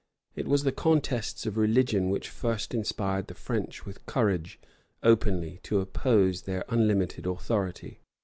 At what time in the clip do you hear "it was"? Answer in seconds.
0.35-0.63